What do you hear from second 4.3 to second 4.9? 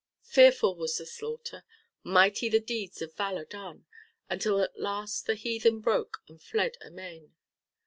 until at